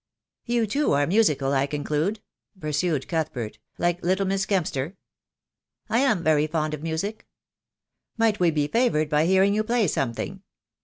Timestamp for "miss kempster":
4.25-4.97